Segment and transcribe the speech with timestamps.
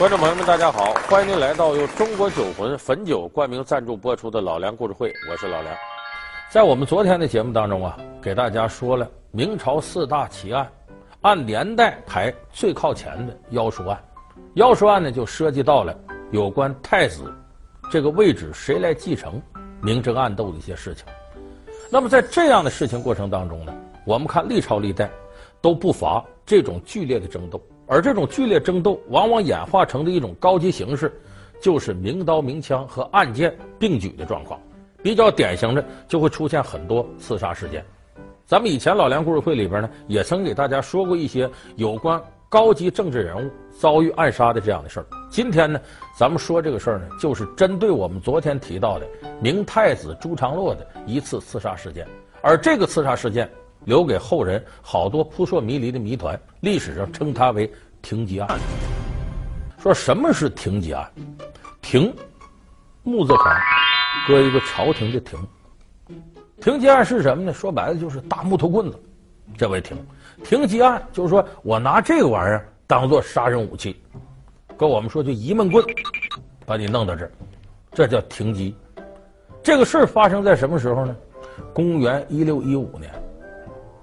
[0.00, 0.94] 观众朋友们，大家好！
[1.10, 5.76] 欢迎您来到由中国酒魂汾酒冠名赞助播出的《老梁故事会》，我是老梁。
[6.50, 10.66] 在我们昨天的节目当中啊，给大家说了明朝四大奇案，
[11.20, 14.02] 按年代排最靠前的妖书案。
[14.54, 15.94] 妖书案呢，就涉及到了
[16.30, 17.30] 有关太子
[17.90, 19.38] 这个位置谁来继承、
[19.82, 21.04] 明争暗斗的一些事情。
[21.90, 23.74] 那么在这样的事情过程当中呢，
[24.06, 25.10] 我们看历朝历代
[25.60, 27.62] 都不乏这种剧烈的争斗。
[27.90, 31.12] 而这种剧烈争斗，往往演化成的一种高级形式，
[31.60, 34.60] 就是明刀明枪和暗箭并举的状况。
[35.02, 37.84] 比较典型的，就会出现很多刺杀事件。
[38.46, 45.06] 咱们以前老梁故事会里边呢，也曾给大家说过一些有关高级政治人物遭遇暗杀的这样的事儿。
[45.28, 45.80] 今天呢，
[46.16, 49.06] 咱们说这个事儿呢，就是针对我们昨天提到的
[49.42, 52.06] 明太子朱常洛的一次刺杀事件。
[52.40, 53.50] 而这个刺杀事件，
[53.90, 57.68] 留给后人好多扑朔迷离的谜团，历史上称它为
[58.00, 58.48] 停机案。
[59.82, 61.10] 说什么是停机案？
[61.82, 62.14] 停，
[63.02, 63.52] 木字旁，
[64.28, 65.36] 搁一个朝廷的停。
[66.60, 67.52] 停机案是什么呢？
[67.52, 68.96] 说白了就是大木头棍子，
[69.58, 69.96] 这为停。
[70.44, 74.00] 停机案就是说我拿这个玩意儿当做杀人武器，
[74.78, 75.84] 跟我们说就一闷棍，
[76.64, 77.32] 把你弄到这儿，
[77.90, 78.72] 这叫停机。
[79.64, 81.16] 这个事儿发生在什么时候呢？
[81.74, 83.12] 公元一六一五年。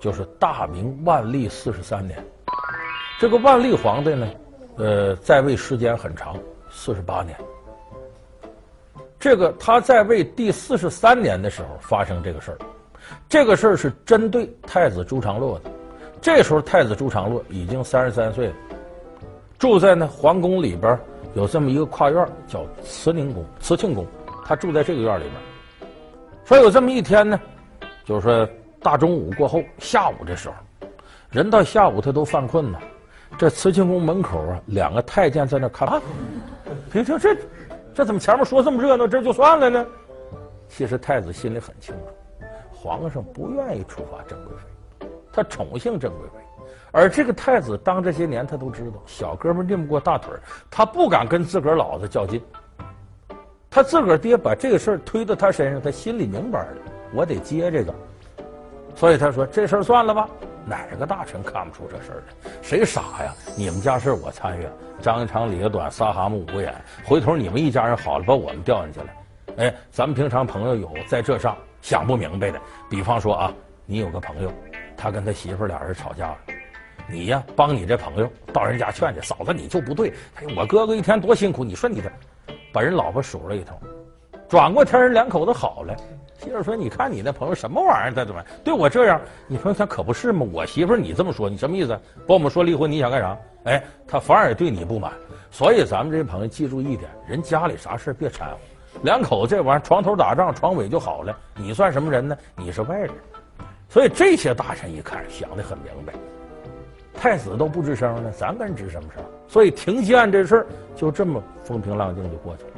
[0.00, 2.24] 就是大明万历四十三年，
[3.18, 4.26] 这个万历皇帝呢，
[4.78, 6.34] 呃，在位时间很长，
[6.70, 7.36] 四十八年。
[9.18, 12.58] 这个他在位第四十三年的时候发生这个事儿，
[13.28, 15.70] 这个事儿是针对太子朱常洛的。
[16.22, 18.54] 这时候太子朱常洛已经三十三岁了，
[19.58, 20.98] 住在呢皇宫里边
[21.34, 24.06] 有这么一个跨院，叫慈宁宫、慈庆宫，
[24.46, 25.34] 他住在这个院里边。
[26.46, 27.38] 说有这么一天呢，
[28.06, 28.48] 就是说。
[28.82, 30.54] 大中午过后，下午这时候，
[31.30, 32.78] 人到下午他都犯困呢。
[33.38, 35.86] 这慈庆宫门口啊，两个太监在那看。
[35.86, 36.02] 啊，
[36.90, 37.36] 平听这，
[37.94, 39.86] 这怎么前面说这么热闹，这就算了呢？
[40.68, 46.64] 其实太子心里很清楚，皇上不愿意处罚郑贵妃，他宠幸郑贵妃。
[46.92, 50.32] 而这个太子当这些年，他都知道小哥们拧不过大腿，
[50.70, 52.42] 他不敢跟自个儿老子较劲。
[53.68, 56.76] 他自个儿爹把这个事儿推到他身上，他心里明白了，
[57.14, 57.94] 我得接这个。
[59.00, 60.28] 所以他说：“这事儿算了吧，
[60.66, 62.50] 哪个大臣看不出这事儿来？
[62.60, 63.34] 谁傻呀？
[63.56, 64.66] 你们家事我参与，
[65.00, 69.06] 张一长李个短，仨蛤蟆五个眼，回头你们一家人好了，把我们调进去了。
[69.56, 72.60] 哎，咱们平常朋友有在这上想不明白的，
[72.90, 73.54] 比方说啊，
[73.86, 74.52] 你有个朋友，
[74.98, 76.38] 他跟他媳妇俩人吵架了，
[77.08, 82.12] 你呀帮你这朋友到人家劝去，嫂子你就不对，哎，我哥哥一天多辛苦，你说你这，
[82.70, 83.80] 把人老婆数了一通，
[84.46, 85.96] 转过天人两口子好了。”
[86.42, 89.20] 媳妇说：“你看你那朋友什么玩意儿他怎么对我这样？
[89.46, 90.46] 你朋友他可不是吗？
[90.50, 91.88] 我媳妇你这么说，你什么意思？
[92.26, 93.36] 把我们说离婚，你想干啥？
[93.64, 95.12] 哎，他反而对你不满。
[95.50, 98.56] 所以咱们这些朋友记住一点：人家里啥事别掺和。
[99.02, 101.36] 两口子这玩意儿，床头打仗，床尾就好了。
[101.56, 102.34] 你算什么人呢？
[102.56, 103.10] 你是外人。
[103.90, 106.14] 所以这些大臣一看，想得很明白。
[107.14, 109.22] 太子都不吱声了，咱跟人吱什么声？
[109.46, 112.70] 所以停机案这事儿就这么风平浪静就过去了。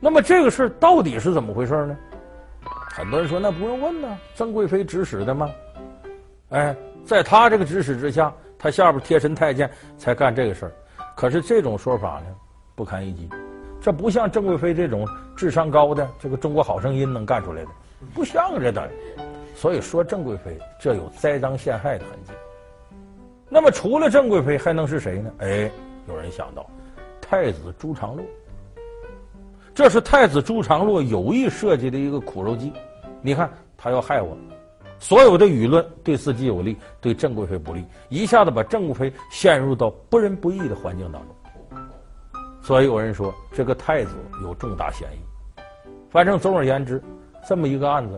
[0.00, 1.96] 那么这个事儿到底是怎么回事呢？”
[2.96, 5.50] 很多人说那不用问呢，郑贵妃指使的吗？
[6.50, 9.68] 哎，在他这个指使之下，他下边贴身太监
[9.98, 10.72] 才干这个事儿。
[11.16, 12.26] 可是这种说法呢，
[12.76, 13.28] 不堪一击。
[13.82, 17.70] 这不像郑贵妃这种智商高的这个《中国好声音》能干出来的，
[18.14, 18.88] 不像这的。
[19.56, 22.32] 所以说郑贵妃这有栽赃陷害的痕迹。
[23.48, 25.32] 那么除了郑贵妃还能是谁呢？
[25.38, 25.68] 哎，
[26.06, 26.64] 有人想到
[27.20, 28.24] 太子朱常洛。
[29.74, 32.72] 这是太子朱常洛有意设计的一个苦肉计，
[33.20, 34.36] 你看他要害我，
[35.00, 41.82] 所有的舆论对自己有利，对郑贵妃不利，一下子把郑贵妃陷入到不仁不义的环境当中。
[42.62, 44.14] 所以有人说这个太子
[44.44, 45.60] 有重大嫌疑。
[46.08, 47.02] 反正总而言之，
[47.48, 48.16] 这么一个案子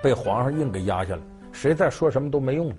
[0.00, 2.76] 被皇上硬给压下来，谁再说什么都没用了。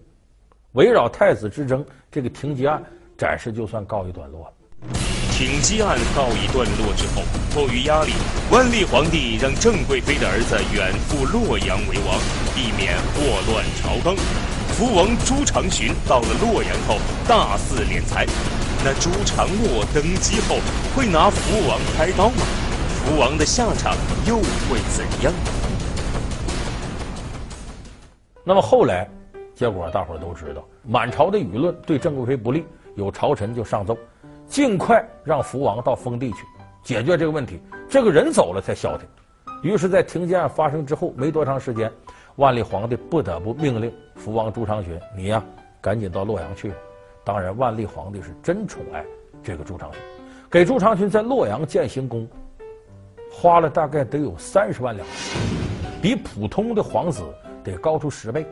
[0.72, 2.82] 围绕太子之争，这个停机案
[3.18, 5.21] 暂时就算告一段落了。
[5.32, 7.24] 挺机案告一段落之后，
[7.54, 8.12] 迫于压力，
[8.52, 12.20] 万历皇帝让郑贵妃的儿子远赴洛阳为王，
[12.54, 14.16] 避免祸乱朝纲。
[14.76, 16.98] 福王朱常洵到了洛阳后，
[17.28, 18.28] 大肆敛财。
[18.84, 20.58] 那朱常洛登基后
[20.96, 22.44] 会拿福王开刀吗？
[22.90, 23.96] 福王的下场
[24.28, 25.34] 又会怎样？
[28.44, 29.10] 那么后来，
[29.56, 32.64] 结果大伙儿都知道，满朝的舆论对郑贵妃不利，
[32.96, 33.98] 有朝臣就上奏。
[34.52, 36.46] 尽快让福王到封地去
[36.84, 37.58] 解决这个问题，
[37.90, 39.08] 这个人走了才消停。
[39.64, 41.90] 于是，在停机案发生之后没多长时间，
[42.36, 45.42] 万历皇帝不得不命令福王朱常洵：“你呀，
[45.80, 46.74] 赶紧到洛阳去。”
[47.24, 49.06] 当然，万历皇帝是真宠爱
[49.42, 49.98] 这个朱常洵，
[50.50, 52.28] 给朱常洵在洛阳建行宫，
[53.32, 55.08] 花了大概得有三十万两，
[56.02, 57.24] 比普通的皇子
[57.64, 58.46] 得高出十倍，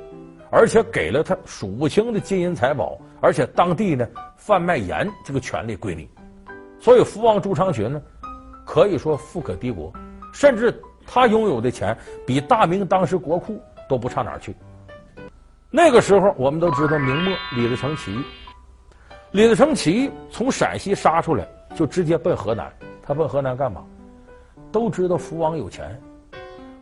[0.51, 6.10] 而且给了他数不清的金银财宝，而且当地呢贩卖盐这个权利归你，
[6.80, 8.01] 所以福王朱常洵呢，
[8.66, 9.94] 可以说富可敌国，
[10.34, 10.74] 甚至
[11.06, 14.56] 他拥有的钱比大明当时国库都不差哪儿去。
[15.69, 18.24] 那个时候，我们都知道明末李自成起义。
[19.31, 22.74] 李自成起义从陕西杀出来，就直接奔河南。
[23.04, 23.84] 他奔河南干嘛？
[24.72, 26.00] 都知道福王有钱，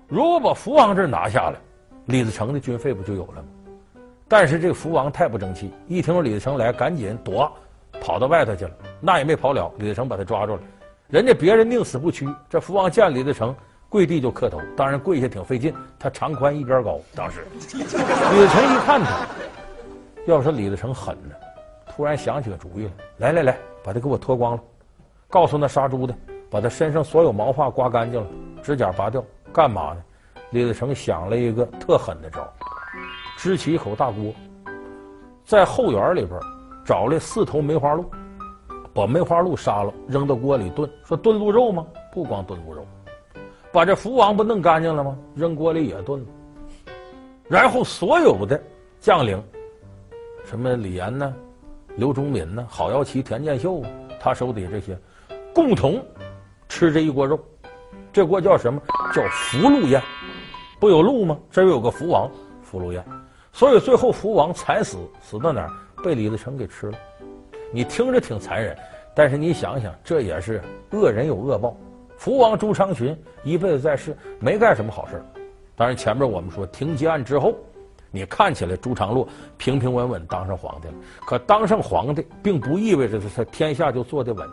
[0.08, 1.60] 如果把福王这拿下来，
[2.06, 3.48] 李自成的军费不就有了吗？
[4.27, 7.51] 但是这个福王太不争气，一听说李自成来，赶紧躲，
[8.01, 8.71] 跑到外头去了。
[9.00, 10.62] 那也没跑了，李自成把他抓住了。
[11.07, 13.56] 人家别人宁死不屈，这福王见李自成。
[13.89, 15.74] 跪地就磕头，当然跪下挺费劲。
[15.97, 19.25] 他长宽一边高，当时 李自成一看他，
[20.25, 21.33] 要说李自成狠呢，
[21.95, 22.89] 突然想起个主意
[23.19, 24.59] 来，来来来，把他给我脱光了，
[25.30, 26.13] 告诉那杀猪的，
[26.51, 28.27] 把他身上所有毛发刮干净了，
[28.62, 29.23] 指甲拔掉，
[29.53, 30.03] 干嘛呢？
[30.50, 32.45] 李自成想了一个特狠的招，
[33.38, 34.34] 支起一口大锅，
[35.45, 36.38] 在后园里边
[36.84, 38.04] 找来四头梅花鹿，
[38.95, 40.89] 把梅花鹿杀了，扔到锅里炖。
[41.04, 41.86] 说炖鹿肉吗？
[42.12, 42.84] 不光炖鹿肉。
[43.72, 45.16] 把这福王不弄干净了吗？
[45.36, 46.28] 扔锅里也炖了。
[47.48, 48.60] 然后所有的
[49.00, 49.42] 将领，
[50.44, 51.31] 什么李岩呢、
[51.95, 53.83] 刘忠敏呢、郝耀奇、田建秀，
[54.19, 54.98] 他手底下这些，
[55.54, 56.04] 共同
[56.68, 57.40] 吃这一锅肉。
[58.12, 58.81] 这锅叫什么？
[59.13, 60.01] 叫福禄宴。
[60.80, 61.38] 不有鹿吗？
[61.51, 62.28] 这儿有个福王，
[62.63, 63.06] 福禄宴。
[63.57, 65.71] 所以最后福王惨死，死到哪儿？
[66.04, 66.98] 被李自成给吃了。
[67.74, 68.77] 你听着挺残忍，
[69.15, 70.62] 但是你想想，这也是
[70.92, 71.75] 恶人有恶报。
[72.19, 75.19] 福王朱常洵一辈子在世，没干什么好事。
[75.75, 77.56] 当然，前面我们说停机案之后，
[78.12, 79.27] 你看起来朱常洛
[79.57, 80.94] 平平稳稳当上皇帝了。
[81.25, 84.48] 可当上皇帝，并不意味着他天下就坐得稳。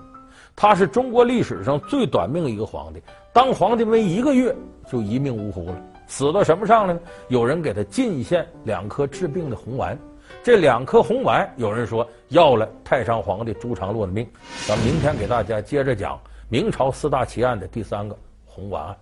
[0.56, 3.02] 他是中国历史上最短命一个皇帝，
[3.34, 4.56] 当皇帝没一个月
[4.90, 7.00] 就一命呜呼了，死到什么上了呢？
[7.28, 9.98] 有人给他进献两颗治病的红丸，
[10.42, 14.26] 这两颗红丸，有人说要了太上皇帝朱常洛的命。
[14.66, 16.20] 咱们明天给大家接着讲。
[16.50, 18.96] 明朝四大奇案的第三个红丸案。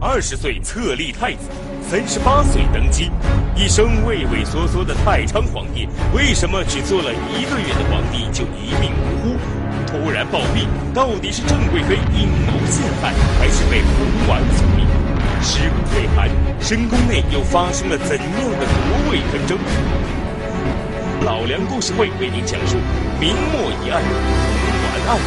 [0.00, 1.50] 二十岁册立太子，
[1.82, 3.10] 三十八岁登基，
[3.54, 9.36] 一生畏畏缩缩的太昌皇帝，为什么只做了一个月的皇帝就一命呜呼？
[9.86, 15.07] 突然暴毙，到底是郑贵妃阴谋陷害，还是被红丸所灭？
[15.40, 16.28] 尸骨未寒，
[16.60, 19.58] 深宫内又发生了怎样的夺位纷争？
[21.24, 22.76] 老梁故事会为您讲述
[23.20, 24.10] 明末疑案红
[24.84, 25.18] 丸案。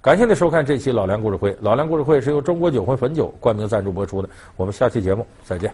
[0.00, 1.56] 感谢您收看这期老梁故事会。
[1.60, 4.28] 老梁故事会是由中国酒魂汾酒冠名赞助播出的。
[4.56, 5.72] 我们下期节目再见。